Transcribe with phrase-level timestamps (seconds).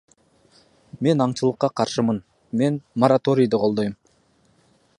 [1.07, 2.21] Мен аңчылыкка каршымын,
[2.63, 3.95] мен мораторийди колдойм.